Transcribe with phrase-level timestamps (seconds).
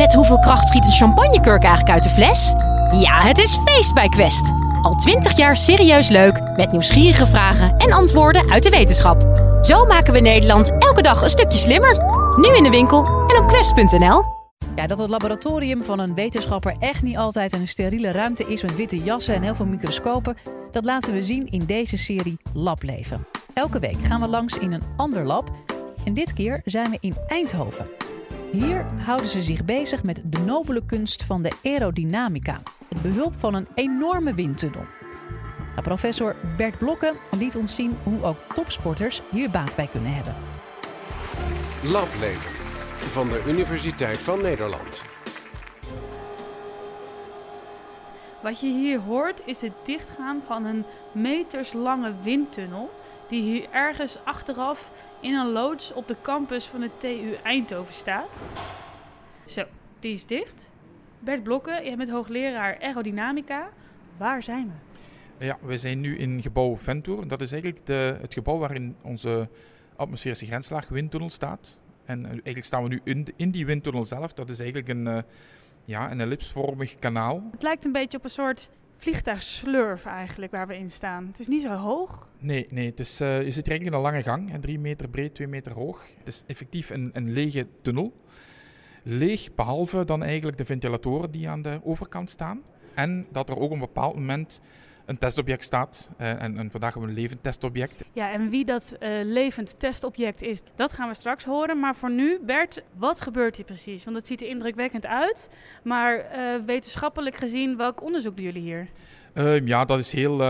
[0.00, 2.52] Met hoeveel kracht schiet een champagnekurk eigenlijk uit de fles?
[3.00, 4.52] Ja, het is feest bij Quest.
[4.82, 9.22] Al twintig jaar serieus leuk, met nieuwsgierige vragen en antwoorden uit de wetenschap.
[9.62, 11.96] Zo maken we Nederland elke dag een stukje slimmer.
[12.36, 14.22] Nu in de winkel en op quest.nl.
[14.76, 18.76] Ja, dat het laboratorium van een wetenschapper echt niet altijd een steriele ruimte is met
[18.76, 20.36] witte jassen en heel veel microscopen,
[20.72, 23.26] dat laten we zien in deze serie Lableven.
[23.54, 25.50] Elke week gaan we langs in een ander lab
[26.04, 27.86] en dit keer zijn we in Eindhoven.
[28.52, 33.54] Hier houden ze zich bezig met de nobele kunst van de aerodynamica, het behulp van
[33.54, 34.84] een enorme windtunnel.
[35.70, 40.34] Nou, professor Bert Blokken liet ons zien hoe ook topsporters hier baat bij kunnen hebben.
[41.82, 42.52] Lableven
[42.98, 45.04] van de Universiteit van Nederland.
[48.42, 52.90] Wat je hier hoort is het dichtgaan van een meterslange windtunnel
[53.28, 54.90] die hier ergens achteraf
[55.20, 58.40] in een loods op de campus van de TU Eindhoven staat.
[59.46, 59.64] Zo,
[59.98, 60.68] die is dicht.
[61.18, 63.68] Bert Blokken, jij bent hoogleraar aerodynamica.
[64.16, 64.72] Waar zijn
[65.38, 65.44] we?
[65.44, 67.28] Ja, we zijn nu in gebouw Ventour.
[67.28, 69.48] Dat is eigenlijk de, het gebouw waarin onze
[69.96, 71.78] atmosferische grenslaag windtunnel staat.
[72.04, 74.32] En eh, eigenlijk staan we nu in, in die windtunnel zelf.
[74.32, 75.18] Dat is eigenlijk een, uh,
[75.84, 77.48] ja, een ellipsvormig kanaal.
[77.50, 81.26] Het lijkt een beetje op een soort vliegtuigslurf eigenlijk waar we in staan.
[81.26, 82.28] Het is niet zo hoog.
[82.38, 84.60] Nee, nee het is, uh, je zit eigenlijk in een lange gang.
[84.60, 86.06] Drie meter breed, twee meter hoog.
[86.18, 88.12] Het is effectief een, een lege tunnel.
[89.02, 92.62] Leeg, behalve dan eigenlijk de ventilatoren die aan de overkant staan.
[92.94, 94.60] En dat er ook op een bepaald moment
[95.10, 96.10] een testobject staat.
[96.20, 98.04] Uh, en, en, vandaag hebben we een levend testobject.
[98.12, 101.80] Ja, en wie dat uh, levend testobject is, dat gaan we straks horen.
[101.80, 104.04] Maar voor nu, Bert, wat gebeurt hier precies?
[104.04, 105.50] Want het ziet er indrukwekkend uit.
[105.82, 108.88] Maar uh, wetenschappelijk gezien, welk onderzoek doen jullie hier?
[109.32, 110.40] Ehm, ja, dat is heel,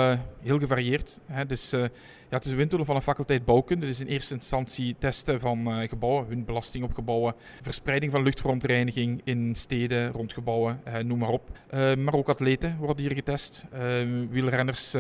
[0.41, 1.21] heel gevarieerd.
[1.27, 1.47] Hè.
[1.47, 3.87] Dus, ja, het is een windtunnel van een faculteit bouwkunde.
[3.87, 9.55] Dus in eerste instantie testen van gebouwen, hun belasting op gebouwen, verspreiding van luchtverontreiniging in
[9.55, 11.59] steden, rond gebouwen, noem maar op.
[11.99, 14.97] maar ook atleten worden hier getest, ehm, wielrenners,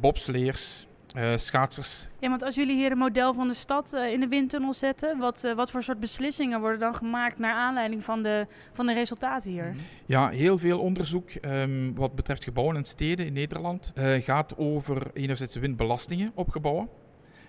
[0.00, 0.86] bobsleers,
[1.16, 2.08] uh, schaatsers.
[2.18, 5.18] Ja, want als jullie hier een model van de stad uh, in de windtunnel zetten,
[5.18, 8.92] wat, uh, wat voor soort beslissingen worden dan gemaakt naar aanleiding van de, van de
[8.92, 9.74] resultaten hier?
[10.06, 15.56] Ja, heel veel onderzoek um, wat betreft gebouwen en steden in Nederland gaat over enerzijds
[15.56, 16.88] windbelastingen op gebouwen.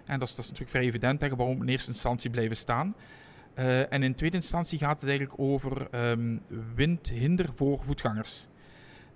[0.06, 2.96] En dat is, dat is natuurlijk vrij evident, dat gebouwen in eerste instantie blijven staan.
[3.90, 6.42] en in tweede instantie gaat het eigenlijk over um,
[6.76, 8.48] windhinder voor voetgangers.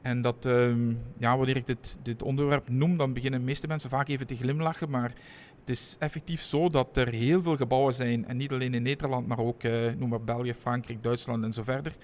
[0.02, 3.90] En dat, um, ja, wanneer ik dit, dit onderwerp noem, dan beginnen de meeste mensen
[3.90, 4.90] vaak even te glimlachen.
[4.90, 5.14] Maar
[5.60, 9.28] het is effectief zo dat er heel veel gebouwen zijn, en niet alleen in Nederland,
[9.28, 11.96] maar ook uh, noem maar België, Frankrijk, Duitsland en zo verder.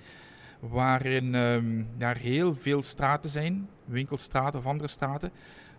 [0.59, 5.31] Waarin um, er heel veel straten zijn, winkelstraten of andere straten,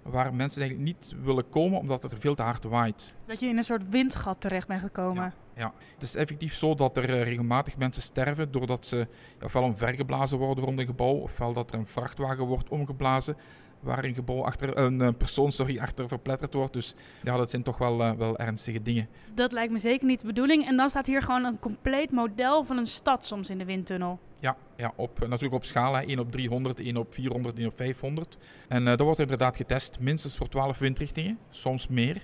[0.03, 3.15] waar mensen eigenlijk niet willen komen omdat het er veel te hard waait.
[3.27, 5.23] Dat je in een soort windgat terecht bent gekomen.
[5.23, 5.73] Ja, ja.
[5.95, 9.07] het is effectief zo dat er uh, regelmatig mensen sterven doordat ze
[9.45, 13.37] ofwel omvergeblazen worden rond een gebouw, ofwel dat er een vrachtwagen wordt omgeblazen
[13.81, 16.73] waar een, gebouw achter, een, een persoon sorry, achter verpletterd wordt.
[16.73, 19.09] Dus ja, dat zijn toch wel, uh, wel ernstige dingen.
[19.35, 20.67] Dat lijkt me zeker niet de bedoeling.
[20.67, 24.19] En dan staat hier gewoon een compleet model van een stad soms in de windtunnel.
[24.41, 25.95] Ja, ja op, natuurlijk op schaal.
[25.95, 26.03] Hè.
[26.03, 28.37] 1 op 300, 1 op 400, 1 op 500.
[28.69, 32.23] En uh, dat wordt inderdaad getest, minstens voor 12 windrichtingen, soms meer.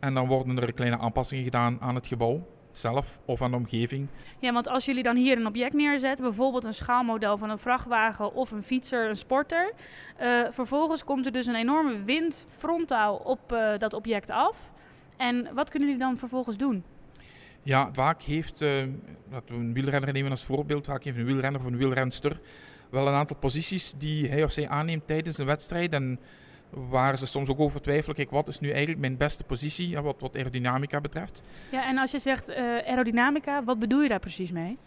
[0.00, 4.08] En dan worden er kleine aanpassingen gedaan aan het gebouw zelf of aan de omgeving.
[4.38, 8.34] Ja, want als jullie dan hier een object neerzetten, bijvoorbeeld een schaalmodel van een vrachtwagen
[8.34, 9.72] of een fietser, een sporter,
[10.20, 14.72] uh, vervolgens komt er dus een enorme wind frontaal op uh, dat object af.
[15.16, 16.84] En wat kunnen jullie dan vervolgens doen?
[17.62, 18.84] Ja, vaak heeft, uh,
[19.30, 22.40] laten we een wielrenner nemen als voorbeeld, vaak heeft een wielrenner of een wielrenster
[22.92, 25.92] wel een aantal posities die hij of zij aanneemt tijdens een wedstrijd.
[25.92, 26.20] En
[26.74, 30.20] waar ze soms ook over twijfelen, kijk, wat is nu eigenlijk mijn beste positie wat,
[30.20, 31.42] wat aerodynamica betreft.
[31.70, 34.78] Ja, en als je zegt uh, aerodynamica, wat bedoel je daar precies mee?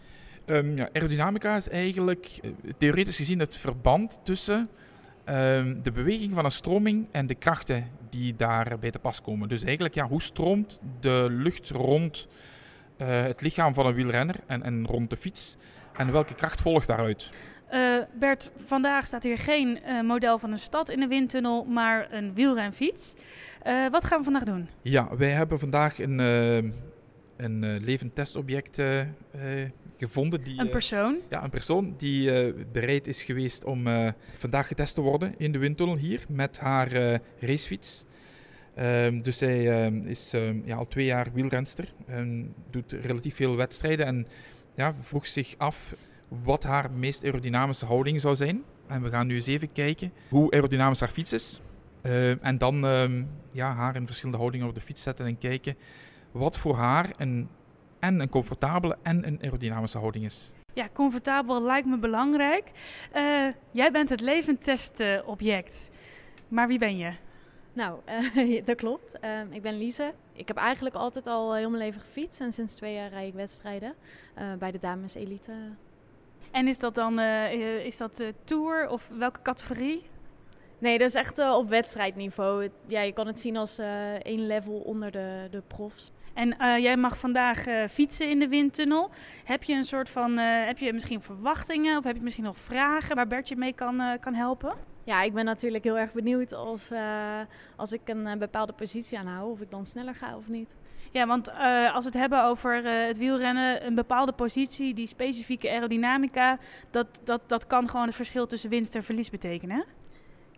[0.46, 4.68] Um, ja, aerodynamica is eigenlijk uh, theoretisch gezien het verband tussen
[5.28, 9.48] um, de beweging van een stroming en de krachten die daarbij te pas komen.
[9.48, 12.28] Dus eigenlijk, ja, hoe stroomt de lucht rond
[12.98, 15.56] uh, het lichaam van een wielrenner en, en rond de fiets
[15.96, 17.30] en welke kracht volgt daaruit?
[17.72, 22.12] Uh, Bert, vandaag staat hier geen uh, model van een stad in de windtunnel, maar
[22.12, 23.14] een wielrenfiets.
[23.66, 24.68] Uh, wat gaan we vandaag doen?
[24.82, 26.18] Ja, wij hebben vandaag een,
[27.36, 28.82] een levend testobject
[29.96, 30.44] gevonden.
[30.44, 31.16] Die, een persoon?
[31.28, 33.84] ja, een persoon die bereid is geweest om
[34.38, 38.04] vandaag getest te worden in de windtunnel hier met haar racefiets.
[38.78, 43.56] Um, dus zij um, is um, ja, al twee jaar wielrenster en doet relatief veel
[43.56, 44.26] wedstrijden en
[44.74, 45.94] ja, vroeg zich af
[46.28, 48.62] wat haar meest aerodynamische houding zou zijn.
[48.86, 51.60] En we gaan nu eens even kijken hoe aerodynamisch haar fiets is.
[52.02, 55.76] Uh, en dan uh, ja, haar in verschillende houdingen op de fiets zetten en kijken
[56.30, 57.48] wat voor haar een,
[57.98, 60.50] en een comfortabele en een aerodynamische houding is.
[60.76, 62.70] Ja, comfortabel lijkt me belangrijk.
[63.12, 65.90] Eh, jij bent het leventestobject.
[66.48, 67.12] maar wie ben je?
[67.72, 68.00] Nou,
[68.36, 69.16] uh, dat klopt.
[69.24, 70.12] Uh, ik ben Lise.
[70.32, 72.40] Ik heb eigenlijk altijd al heel mijn leven gefietst.
[72.40, 73.94] En sinds twee jaar rijd ik wedstrijden
[74.38, 75.52] uh, bij de dames elite.
[76.50, 77.18] En is dat dan
[77.84, 80.02] is dat, tour of welke categorie?
[80.78, 82.68] Nee, dat is echt op wedstrijdniveau.
[82.86, 83.78] Ja, je kan het zien als
[84.22, 86.12] één level onder de, de profs.
[86.34, 89.10] En jij mag vandaag fietsen in de windtunnel.
[89.44, 93.16] Heb je een soort van, heb je misschien verwachtingen of heb je misschien nog vragen
[93.16, 94.74] waar Bert je mee kan, kan helpen?
[95.06, 97.40] Ja, ik ben natuurlijk heel erg benieuwd als, uh,
[97.76, 100.76] als ik een uh, bepaalde positie aanhoud, of ik dan sneller ga of niet.
[101.12, 105.70] Ja, want uh, als we het hebben over het wielrennen, een bepaalde positie, die specifieke
[105.70, 106.58] aerodynamica,
[106.90, 109.84] dat, dat, dat kan gewoon het verschil tussen winst en verlies betekenen.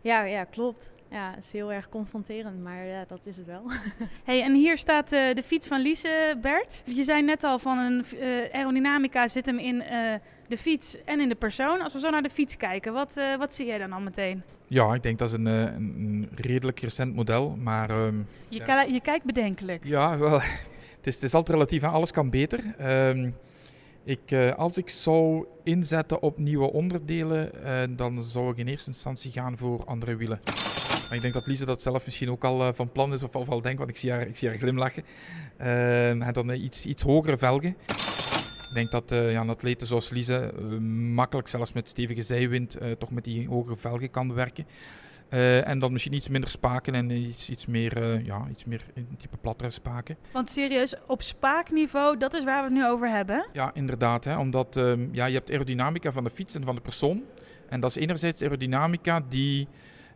[0.00, 0.92] Ja, ja, klopt.
[1.10, 3.62] Ja, het is heel erg confronterend, maar ja, dat is het wel.
[4.25, 6.82] hey, en hier staat de fiets van Lise, Bert.
[6.84, 8.05] Je zei net al van een
[8.52, 9.82] aerodynamica zit hem in
[10.49, 11.81] de fiets en in de persoon.
[11.81, 14.43] Als we zo naar de fiets kijken, wat, uh, wat zie jij dan al meteen?
[14.66, 17.90] Ja, ik denk dat is een, een, een redelijk recent model, maar...
[17.90, 18.82] Um, je, ja.
[18.82, 19.84] je, kijkt bedenkelijk.
[19.84, 20.40] Ja, wel,
[20.96, 21.88] het is, het is altijd relatief, hè?
[21.88, 22.60] alles kan beter.
[23.08, 23.34] Um,
[24.05, 27.50] ik, als ik zou inzetten op nieuwe onderdelen,
[27.96, 30.40] dan zou ik in eerste instantie gaan voor andere wielen.
[31.08, 33.34] Maar ik denk dat Lise dat zelf misschien ook al uh, van plan is of,
[33.34, 35.05] of al denkt, want ik zie haar, ik zie haar glimlachen.
[35.56, 37.76] Ehm, en dan iets, iets hogere velgen.
[38.69, 40.78] Ik denk dat uh, ja, een atleten zoals Lise uh,
[41.14, 44.66] makkelijk, zelfs met stevige zijwind, uh, toch met die hogere velgen kan werken.
[45.64, 49.37] en dan misschien iets minder spaken en iets, iets meer, ja, iets meer een type
[49.37, 50.16] plattere spaken.
[50.32, 53.46] Want serieus, op spaakniveau, dat is waar we het nu over hebben?
[53.52, 54.25] Ja, inderdaad.
[54.25, 57.22] Hè, omdat um, ja, je hebt aerodynamica van de fiets en van de persoon.
[57.69, 59.69] En dat is enerzijds aerodynamica die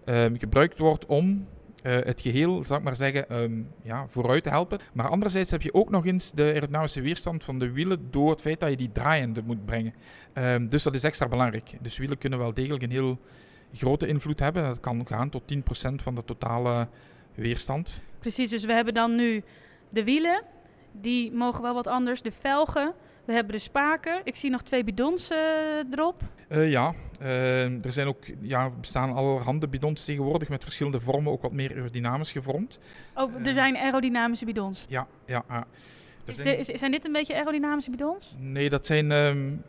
[0.05, 1.47] um, gebruikt wordt om
[1.83, 4.79] uh, het geheel, zal ik maar zeggen, um, ja, vooruit te helpen.
[4.93, 8.41] Maar anderzijds heb je ook nog eens de aerodynamische weerstand van de wielen door het
[8.41, 9.95] feit dat je die draaiende moet brengen.
[10.35, 11.73] Um, dus dat is extra belangrijk.
[11.81, 13.19] Dus wielen kunnen wel degelijk een heel
[13.73, 14.63] grote invloed hebben.
[14.63, 15.59] Dat kan gaan tot 10%
[15.95, 16.89] van de totale
[17.35, 18.03] weerstand.
[18.19, 19.43] Precies, dus we hebben dan nu
[19.89, 20.43] de wielen.
[20.93, 22.23] Die mogen wel wat anders.
[22.23, 22.95] De velgen.
[23.25, 24.21] We hebben de spaken.
[24.25, 25.39] Ik zie nog twee bidons uh,
[25.91, 26.23] erop.
[26.49, 31.43] Uh, ja, uh, er zijn ook, ja, bestaan allerhande bidons tegenwoordig met verschillende vormen, ook
[31.43, 32.79] wat meer aerodynamisch gevormd.
[33.15, 34.85] Oh, er zijn aerodynamische bidons?
[34.89, 35.45] Ja, ja.
[35.49, 35.67] ja.
[36.25, 36.49] Is zijn...
[36.49, 38.35] De, is, zijn dit een beetje aerodynamische bidons?
[38.39, 39.63] Nee, dat zijn, um,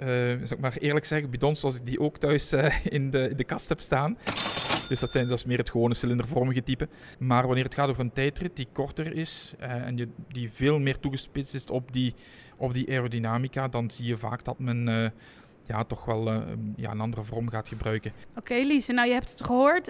[0.43, 3.43] zal ik maar eerlijk zeggen, bidons zoals ik die ook thuis in, de, in de
[3.43, 4.17] kast heb staan.
[4.93, 6.87] Dus dat, zijn, dat is meer het gewone cilindervormige type.
[7.19, 10.99] Maar wanneer het gaat over een tijdrit die korter is en je, die veel meer
[10.99, 12.13] toegespitst is op die,
[12.57, 15.09] op die aerodynamica, dan zie je vaak dat men uh,
[15.65, 16.41] ja, toch wel uh,
[16.75, 18.11] ja, een andere vorm gaat gebruiken.
[18.35, 19.87] Oké, okay, nou je hebt het gehoord.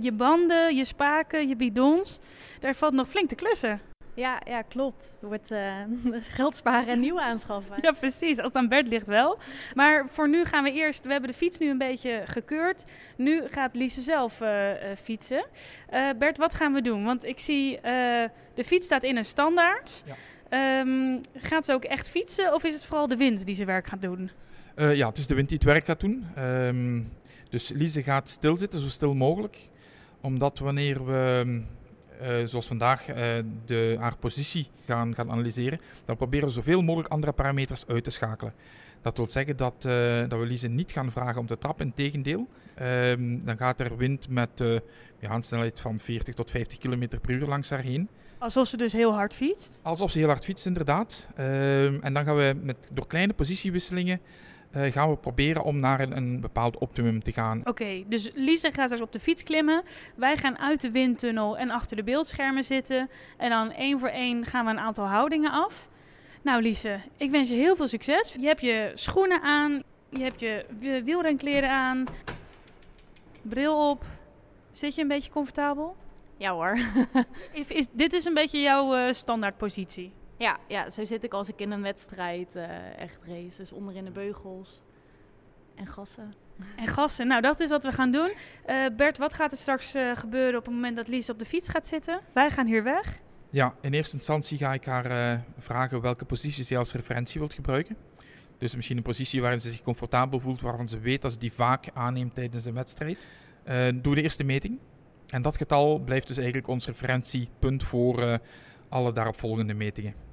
[0.00, 2.18] Je banden, je spaken, je bidons.
[2.60, 3.80] Daar valt nog flink te klussen.
[4.14, 5.18] Ja, ja klopt.
[5.22, 5.74] Er wordt uh,
[6.38, 7.76] geld sparen en nieuw aanschaffen.
[7.80, 8.38] ja, precies.
[8.38, 9.38] Als het aan Bert ligt wel.
[9.74, 11.04] Maar voor nu gaan we eerst...
[11.04, 12.84] We hebben de fiets nu een beetje gekeurd.
[13.16, 15.44] Nu gaat Lise zelf uh, uh, fietsen.
[16.18, 17.04] Bert, wat gaan we doen?
[17.04, 17.80] Want ik zie...
[18.54, 20.02] de fiets staat in een standaard.
[20.06, 20.16] Ja.
[20.80, 23.86] Um, gaat ze ook echt fietsen of is het vooral de wind die zijn werk
[23.86, 24.30] gaat doen?
[24.76, 26.26] Uh, ja, het is de wind die het werk gaat doen.
[26.38, 27.12] Um,
[27.50, 29.68] dus Lise gaat stilzitten, zo stil mogelijk.
[30.20, 31.62] Omdat wanneer we, uh,
[32.44, 33.16] zoals vandaag, uh,
[33.66, 38.10] de, haar positie gaan, gaan analyseren, dan proberen we zoveel mogelijk andere parameters uit te
[38.10, 38.54] schakelen.
[39.02, 39.82] Dat wil zeggen dat,
[40.28, 42.48] dat we Lise niet gaan vragen om te trappen, in tegendeel.
[42.82, 44.50] Um, dan gaat er wind met
[45.18, 48.08] ja, een snelheid van 40 tot 50 km per uur langs haar heen.
[48.38, 49.70] Alsof ze dus heel hard fietst?
[49.82, 51.28] Alsof ze heel hard fietst, inderdaad.
[51.38, 54.20] Um, en dan gaan we met, door kleine positiewisselingen
[54.76, 57.60] uh, gaan we proberen om naar een, een bepaald optimum te gaan.
[57.60, 59.82] Oké, okay, dus Lise gaat straks op de fiets klimmen.
[60.14, 63.10] Wij gaan uit de windtunnel en achter de beeldschermen zitten.
[63.36, 65.88] En dan één voor één gaan we een aantal houdingen af.
[66.42, 68.34] Nou Lise, ik wens je heel veel succes.
[68.40, 70.64] Je hebt je schoenen aan, je hebt je
[71.04, 72.04] wielrenkleren aan,
[73.42, 74.04] bril op.
[74.70, 75.96] Zit je een beetje comfortabel?
[76.36, 76.78] Ja hoor.
[77.52, 80.12] is, is, dit is een beetje jouw uh, standaardpositie?
[80.42, 83.56] Ja, ja, zo zit ik als ik in een wedstrijd uh, echt race.
[83.56, 84.80] Dus onderin de beugels
[85.74, 86.34] en gassen.
[86.76, 88.32] En gassen, nou dat is wat we gaan doen.
[88.66, 91.44] Uh, Bert, wat gaat er straks uh, gebeuren op het moment dat Lies op de
[91.44, 92.20] fiets gaat zitten?
[92.32, 93.20] Wij gaan hier weg.
[93.50, 97.96] Ja, in eerste instantie ga ik haar vragen welke positie ze als referentie wilt gebruiken.
[98.58, 101.52] Dus misschien een positie waarin ze zich comfortabel voelt, waarvan ze weet dat ze die
[101.52, 103.28] vaak aanneemt tijdens een wedstrijd.
[103.94, 104.78] doe de eerste meting.
[105.26, 108.34] En dat getal blijft dus eigenlijk ons referentiepunt voor uh,
[108.88, 110.30] alle daaropvolgende metingen.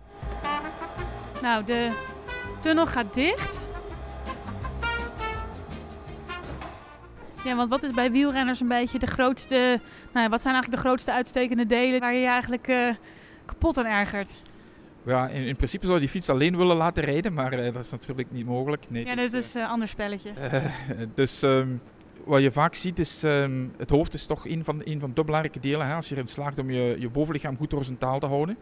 [1.42, 1.92] Nou, de
[2.60, 3.70] tunnel gaat dicht.
[7.44, 9.80] Ja, want wat is bij wielrenners een beetje de grootste...
[10.14, 12.94] Nou, wat zijn eigenlijk de grootste uitstekende delen waar je je eigenlijk uh,
[13.46, 14.30] kapot aan ergert?
[15.04, 17.84] Ja, in, in principe zou je die fiets alleen willen laten rijden, maar eh, dat
[17.84, 18.84] is natuurlijk niet mogelijk.
[18.90, 20.30] Nee, Ja, dus, dit is een ander spelletje.
[20.30, 20.72] eh, eh,
[21.14, 21.68] dus ehm,
[22.24, 25.24] wat je vaak ziet is, ehm, het hoofd is toch een van, een van de
[25.24, 25.88] belangrijke delen.
[25.88, 28.58] Hè, als je erin slaagt om je, je bovenlichaam goed horizontaal te houden.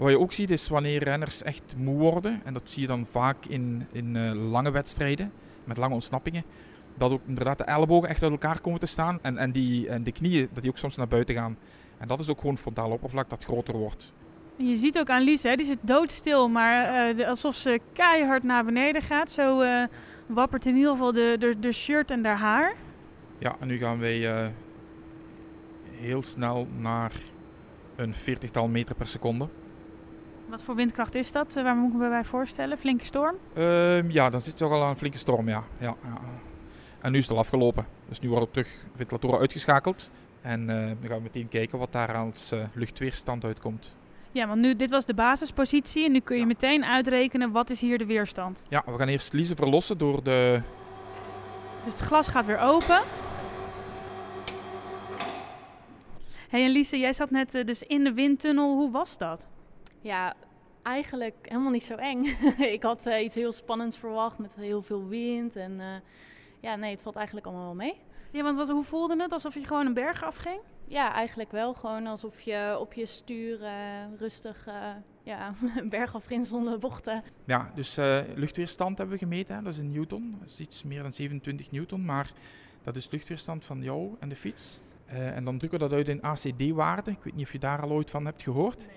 [0.00, 3.06] Wat je ook ziet is wanneer renners echt moe worden, en dat zie je dan
[3.06, 5.32] vaak in, in eh, lange wedstrijden,
[5.64, 6.44] met lange ontsnappingen,
[6.94, 10.02] dat ook inderdaad de ellebogen echt uit elkaar komen te staan en, en, die, en
[10.02, 11.56] de knieën dat die ook soms naar buiten gaan.
[11.98, 14.12] En dat is ook gewoon frontaal oppervlak dat groter wordt.
[14.56, 18.64] Je ziet ook aan Lies, hè, die zit doodstil, maar eh, alsof ze keihard naar
[18.64, 19.30] beneden gaat.
[19.30, 19.84] Zo eh,
[20.26, 22.74] wappert in ieder geval de, de, de shirt en haar haar.
[23.38, 24.52] Ja, en nu gaan wij
[26.00, 27.12] heel snel naar
[27.96, 29.48] een veertigtal meter per seconde.
[30.50, 31.56] Wat voor windkracht is dat?
[31.56, 32.78] Eh, waar moet ik me bij voorstellen?
[32.78, 33.36] Flinke storm?
[33.54, 35.64] Ehm, ja, dan zit je toch al aan een flinke storm, ja.
[35.78, 36.18] ja, ja.
[37.00, 37.86] En nu is het al afgelopen.
[38.08, 40.10] Dus nu worden we terug ventilatoren uitgeschakeld.
[40.42, 43.96] En eh, dan gaan we meteen kijken wat daar als eh, luchtweerstand uitkomt.
[44.32, 46.46] Ja, want nu, dit was de basispositie en nu kun je Ja.
[46.46, 48.62] meteen uitrekenen wat is hier de weerstand.
[48.68, 50.62] Ja, we gaan eerst Lise verlossen door de...
[51.84, 53.00] Dus het glas gaat weer open.
[56.48, 58.76] hey, en Lise, jij zat net dus in de windtunnel.
[58.76, 59.46] Hoe was dat?
[60.00, 60.34] Ja,
[60.82, 62.24] eigenlijk helemaal niet zo eng.
[62.76, 65.56] ik had eh, iets heel spannends verwacht met heel veel wind.
[65.56, 65.86] En eh,
[66.60, 68.00] ja, nee, het valt eigenlijk allemaal wel mee.
[68.32, 69.32] Ja, want wat, hoe voelde het?
[69.32, 70.60] Alsof je gewoon een berg afging?
[70.86, 71.74] Ja, eigenlijk wel.
[71.74, 73.72] Gewoon alsof je op je stuur eh,
[74.18, 74.74] rustig eh,
[75.22, 77.22] ja, een berg afging zonder bochten.
[77.44, 79.56] Ja, dus eh, luchtweerstand hebben we gemeten.
[79.56, 79.62] Hè.
[79.62, 80.36] Dat is in newton.
[80.40, 82.04] Dat is iets meer dan 27 newton.
[82.04, 82.32] Maar
[82.82, 84.80] dat is luchtweerstand van jou en de fiets.
[85.06, 87.10] Eh, en dan drukken we dat uit in ACD-waarde.
[87.10, 88.88] Ik weet niet of je daar al ooit van hebt gehoord.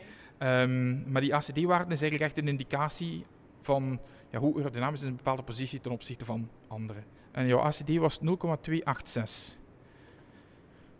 [0.43, 3.25] Ehm, maar die ACD-waarde is eigenlijk echt een indicatie
[3.61, 3.99] van
[4.31, 7.03] ja, hoe aerodynamisch is een bepaalde positie ten opzichte van anderen.
[7.31, 9.59] En jouw ACD was 0,286.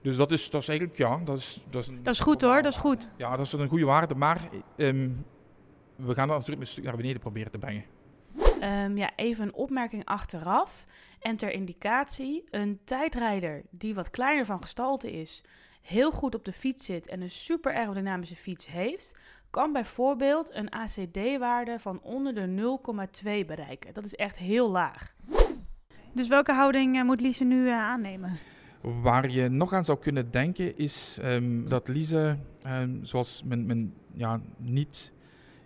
[0.02, 1.64] Dus dat is, dat is eigenlijk, ja, dat is...
[1.70, 3.08] Dat is, Dat is goed hoor, dat is goed.
[3.18, 5.10] Ja, dat is een goede waarde, maar ehm,
[5.96, 7.84] we gaan dat natuurlijk een stuk naar beneden proberen te brengen.
[8.60, 10.86] Ehm, ja, even een opmerking achteraf.
[11.20, 15.44] En ter indicatie, een tijdrijder die wat kleiner van gestalte is,
[15.84, 19.14] heel goed op de fiets zit en een super aerodynamische fiets heeft,
[19.53, 22.77] kan bijvoorbeeld een ACD-waarde van onder de
[23.24, 23.93] 0,2 bereiken.
[23.93, 25.13] Dat is echt heel laag.
[26.13, 28.39] Dus welke houding eh, moet Lise nu eh, aannemen?
[28.81, 34.41] Waar je nog aan zou kunnen denken is ehm, dat Lise, ehm, zoals men, ja,
[34.57, 35.13] niet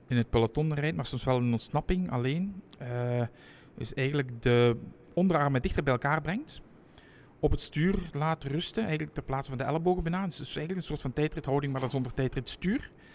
[0.08, 3.22] in het peloton rijdt, maar soms wel een ontsnapping alleen, eh,
[3.78, 4.78] is eigenlijk de
[5.14, 6.62] onderarmen dichter bij elkaar brengt.
[7.40, 10.26] Op het stuur laat rusten, eigenlijk ter plaatse van de ellebogen bijna.
[10.26, 12.80] Dus eigenlijk een soort van tijdrithouding, maar dan zonder tijdritstuur.
[12.80, 13.08] Eh,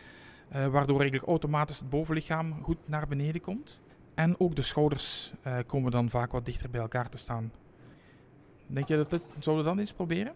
[0.53, 3.81] waardoor eigenlijk automatisch het bovenlichaam goed naar beneden komt.
[4.15, 7.53] En ook de schouders eh, komen dan vaak wat dichter bij elkaar te staan.
[8.67, 10.33] Denk je dat dit, zouden we dan eens proberen?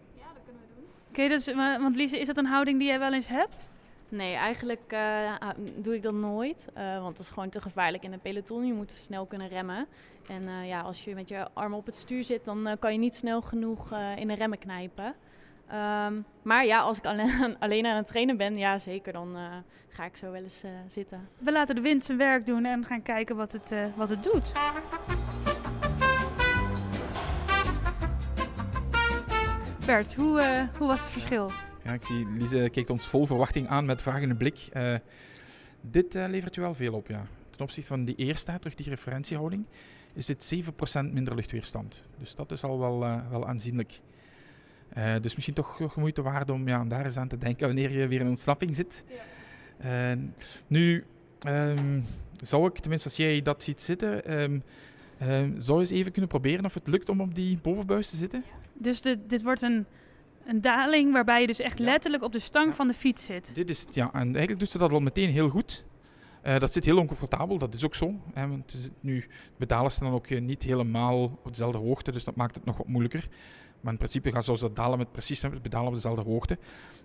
[1.09, 3.67] Oké, dus, wa- want Lise, is dat een houding die jij wel eens hebt?
[4.09, 6.69] Nee, eigenlijk eh, ah, doe ik dat nooit.
[6.73, 8.65] eh, want dat is gewoon te gevaarlijk in een peloton.
[8.65, 9.87] Je moet snel kunnen remmen.
[10.27, 12.91] En eh, ja, als je met je armen op het stuur zit, dan eh, kan
[12.93, 15.15] je niet snel genoeg eh, in de remmen knijpen.
[15.67, 19.43] Ehm, maar ja, als ik alleen, alleen aan het trainen ben, ja zeker, dan eh,
[19.89, 21.29] ga ik zo wel eens eh, zitten.
[21.37, 24.23] We laten de wind zijn werk doen en gaan kijken wat het, eh, wat het
[24.23, 24.51] doet.
[29.85, 31.51] Bert, hoe, eh, hoe was het verschil?
[31.83, 34.67] Ja, ik zie Lise kijkt ons vol verwachting aan met vragende blik.
[34.71, 34.95] Eh,
[35.81, 37.25] dit eh, levert je wel veel op, ja.
[37.49, 39.65] Ten opzichte van die eerste, terug die referentiehouding,
[40.13, 42.03] is dit 7% minder luchtweerstand.
[42.17, 43.99] Dus dat is al wel, eh, wel aanzienlijk.
[44.89, 47.91] Eh, dus misschien toch moeite waard om, ja, om daar eens aan te denken wanneer
[47.91, 49.03] je weer in ontsnapping zit.
[50.67, 51.03] Nu,
[51.39, 51.99] ehm,
[52.41, 54.59] zou ik, tenminste als jij dat ziet zitten, ehm,
[55.17, 58.17] ehm, zou je eens even kunnen proberen of het lukt om op die bovenbuis te
[58.17, 58.43] zitten?
[58.73, 59.85] Dus de, dit wordt een,
[60.47, 61.85] een daling waarbij je dus echt Ja.
[61.85, 62.73] letterlijk op de stang Ja.
[62.73, 63.49] van de fiets zit.
[63.53, 64.09] Dit is het, ja.
[64.13, 65.83] En eigenlijk doet ze dat al meteen heel goed.
[66.47, 68.13] Eh, dat zit heel oncomfortabel, dat is ook zo.
[68.33, 69.25] Hè, want het is nu,
[69.67, 72.87] staan dan ook eh, niet helemaal op dezelfde hoogte, dus dat maakt het nog wat
[72.87, 73.27] moeilijker.
[73.81, 76.57] Maar in principe gaan ze dat dalen met precies de pedalen op dezelfde hoogte.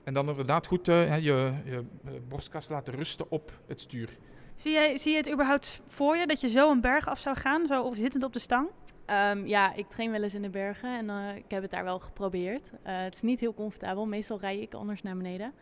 [0.04, 1.84] En dan inderdaad goed eh, hè, je, je
[2.28, 4.18] borstkast laten rusten op het stuur.
[4.54, 7.36] Zie, jij, zie je het überhaupt voor je dat je zo een berg af zou
[7.36, 8.68] gaan, zo of zittend op de stang?
[9.06, 11.84] Ehm, ja, ik train wel eens in de bergen en eh, ik heb het daar
[11.84, 12.70] wel geprobeerd.
[12.82, 15.52] Eh, het is niet heel comfortabel, meestal rij ik anders naar beneden.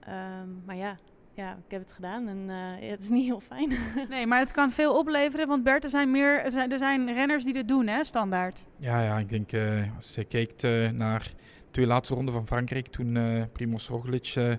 [0.00, 0.98] Ehm, maar ja,
[1.38, 3.72] ja, ik heb het gedaan en eh, het is niet heel fijn.
[4.08, 7.12] Nee, maar het kan veel opleveren, want Bert, er zijn, meer, er zijn, er zijn
[7.12, 8.64] renners die dit doen, hè, standaard.
[8.76, 12.46] Ja, ja, ik denk eh, als je kijkt eh, naar de twee laatste ronden van
[12.46, 14.52] Frankrijk, toen eh Primoz Roglic eh,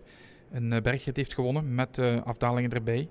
[0.52, 3.10] een bergrit heeft gewonnen met eh, afdalingen erbij,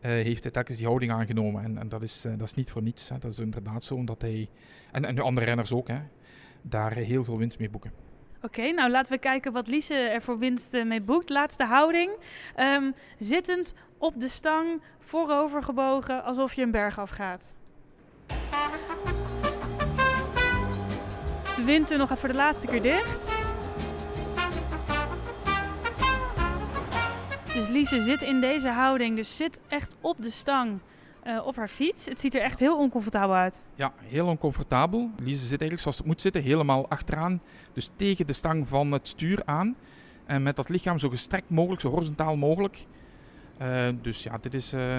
[0.00, 1.64] eh, heeft hij telkens die houding aangenomen.
[1.64, 3.08] En, en dat, is, eh, dat is niet voor niets.
[3.08, 3.18] Hè.
[3.18, 4.48] Dat is inderdaad zo, omdat hij,
[4.92, 5.98] en, en de andere renners ook, hè,
[6.62, 7.92] daar heel veel winst mee boeken.
[8.42, 11.28] Oké, nou laten we kijken wat Lise er voor winst eh, mee boekt.
[11.28, 12.10] Laatste houding.
[12.54, 17.52] Ehm, zittend op de stang, voorover gebogen, alsof je een berg afgaat.
[21.42, 23.36] Dus de windtunnel gaat voor de laatste keer dicht.
[27.54, 30.80] Dus Lise zit in deze houding, dus zit echt op de stang
[31.28, 32.06] eh, op haar fiets.
[32.06, 33.60] Het ziet er echt heel oncomfortabel uit.
[33.74, 35.10] Ja, heel oncomfortabel.
[35.16, 37.40] Lise zit eigenlijk zoals het moet zitten, helemaal achteraan.
[37.72, 39.76] Dus tegen de stang van het stuur aan.
[40.26, 42.86] En met dat lichaam zo gestrekt mogelijk, zo horizontaal mogelijk.
[43.62, 44.98] Uh, dus ja, dit is, uh,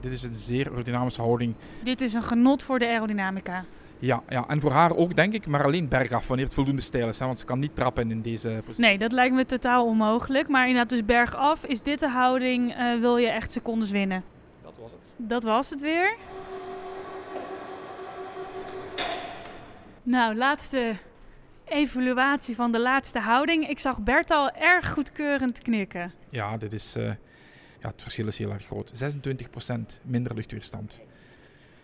[0.00, 1.54] dit is een zeer aerodynamische houding.
[1.84, 3.64] Dit is een genot voor de aerodynamica.
[3.98, 7.08] Ja, ja, en voor haar ook denk ik, maar alleen bergaf wanneer het voldoende stijl
[7.08, 7.18] is.
[7.18, 8.84] Hè, want ze kan niet trappen in deze positie.
[8.84, 10.48] Nee, dat lijkt me totaal onmogelijk.
[10.48, 14.22] Maar inderdaad, dus bergaf is dit de houding, uh, wil je echt secondes winnen.
[15.16, 15.80] Dat was het.
[15.80, 16.16] Weer.
[20.02, 20.96] Nou, laatste
[21.64, 23.68] evaluatie van de laatste houding.
[23.68, 26.12] Ik zag Bert al erg goedkeurend knikken.
[26.30, 27.04] Ja, dit is, uh,
[27.80, 28.92] ja, het verschil is heel erg groot.
[28.92, 31.00] 26% minder luchtweerstand.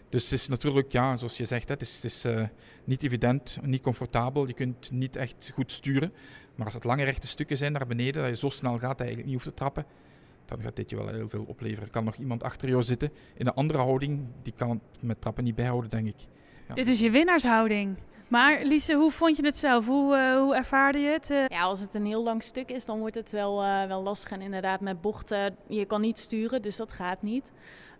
[0.08, 2.46] Dus is natuurlijk, ja, zoals je zegt, het is, het is uh,
[2.84, 4.46] niet evident, niet comfortabel.
[4.46, 6.12] Je kunt niet echt goed sturen.
[6.54, 8.98] Maar als het lange rechte stukken zijn naar beneden, dat je zo snel gaat dat
[8.98, 9.86] je eigenlijk niet hoeft te trappen,
[10.54, 11.84] dan gaat dit je wel heel veel opleveren.
[11.84, 15.20] Er kan nog iemand achter jou zitten in een andere houding, die kan het met
[15.20, 16.26] trappen niet bijhouden, denk ik.
[16.68, 16.74] Ja.
[16.74, 17.96] Dit is je winnaarshouding.
[18.28, 19.86] Maar Lise, hoe vond je het zelf?
[19.86, 21.30] Hoe, uh, hoe ervaarde je het?
[21.30, 21.46] Uh...
[21.48, 24.30] Ja, als het een heel lang stuk is, dan wordt het wel, uh, wel lastig.
[24.30, 27.52] En inderdaad, met bochten, je kan niet sturen, dus dat gaat niet.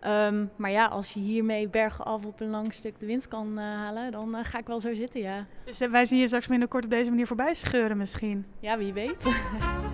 [0.06, 3.59] Um, maar ja, als je hiermee bergen af op een lang stuk de winst kan
[3.59, 5.47] halen, dan ga ik wel zo zitten, ja.
[5.64, 8.47] Dus wij zien je straks minder kort op deze manier voorbij scheuren misschien?
[8.61, 9.26] Ja, wie weet.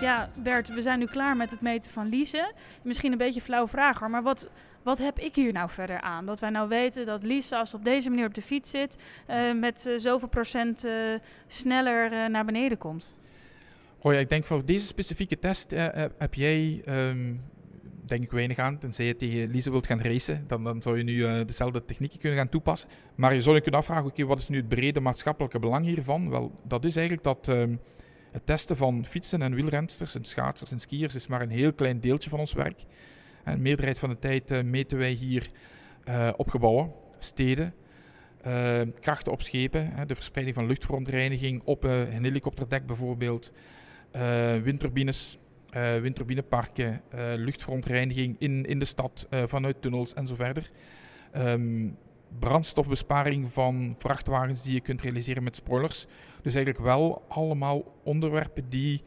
[0.00, 2.52] Ja, Bert, we zijn nu klaar met het meten van Lise.
[2.82, 4.50] Misschien een beetje flauw vraag hoor, maar wat,
[4.82, 6.26] wat heb ik hier nou verder aan?
[6.26, 8.96] Dat wij nou weten dat Lise, als op deze manier op de fiets zit,
[9.30, 10.92] uh, met uh, zoveel procent uh,
[11.46, 13.16] sneller naar beneden komt.
[13.98, 15.70] Oh ja, ik denk voor deze specifieke test
[16.18, 17.40] heb jij, um,
[18.04, 18.78] denk ik, weinig aan.
[18.78, 22.38] Tenzij je tegen Lise wilt gaan racen, dan, dan zou je nu dezelfde technieken kunnen
[22.38, 22.88] gaan toepassen.
[23.14, 26.30] Maar je zou je kunnen afvragen, oké, wat is nu het brede maatschappelijke belang hiervan?
[26.30, 27.48] Wel, dat is eigenlijk dat...
[27.48, 27.80] Um,
[28.36, 32.00] het testen van fietsen en wielrensters en schaatsers en skiers is maar een heel klein
[32.00, 32.84] deeltje van ons werk.
[33.44, 35.50] En de meerderheid van de tijd uh, meten wij hier
[36.08, 37.74] uh, op gebouwen, steden,
[38.46, 43.52] uh, krachten op schepen, de verspreiding van luchtverontreiniging op een helikopterdek bijvoorbeeld,
[44.62, 45.38] windturbines,
[46.00, 47.02] windturbineparken,
[47.36, 50.70] luchtverontreiniging in, in de stad vanuit tunnels en zo verder.
[51.36, 51.96] Um,
[52.38, 56.06] brandstofbesparing van vrachtwagens die je kunt realiseren met spoilers.
[56.42, 59.02] Dus eigenlijk wel allemaal onderwerpen die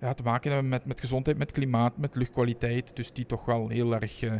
[0.00, 2.96] ja, te maken hebben met, met gezondheid, met klimaat, met luchtkwaliteit.
[2.96, 4.32] Dus die toch wel heel erg uh,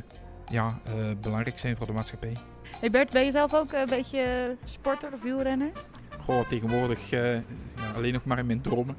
[0.51, 2.37] ja, uh, belangrijk zijn voor de maatschappij.
[2.81, 5.71] Hey Bert, ben je zelf ook een beetje sporter of wielrenner?
[6.19, 8.97] Goh, tegenwoordig uh, ja, alleen nog maar in mijn dromen.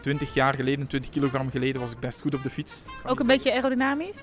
[0.00, 2.84] 20 jaar geleden, 20 kilogram geleden, was ik best goed op de fiets.
[3.06, 4.16] Ook een beetje aerodynamisch?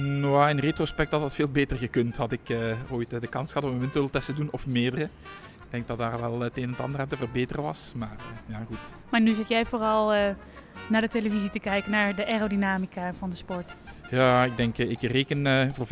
[0.00, 2.16] Nou, in retrospect had dat veel beter gekund.
[2.16, 2.58] Had ik uh,
[2.90, 5.02] ooit de kans gehad om een windtunneltest te doen, of meerdere.
[5.02, 8.16] Ik denk dat daar wel het een en het ander aan te verbeteren was, maar
[8.18, 8.94] uh, ja, goed.
[9.10, 10.28] Maar nu zit jij vooral uh,
[10.88, 13.72] naar de televisie te kijken, naar de aerodynamica van de sport.
[14.10, 15.90] Ja, ik denk, ik reken voor 95%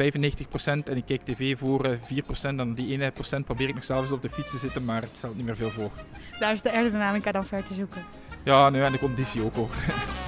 [0.64, 2.00] en ik kijk tv voor 4%.
[2.42, 3.02] En die 1%
[3.44, 5.70] probeer ik nog zelfs op de fiets te zitten, maar het stelt niet meer veel
[5.70, 5.90] voor.
[6.38, 8.04] Daar is de aerodynamica dan ver te zoeken.
[8.42, 9.70] Ja, nu en de conditie ook hoor.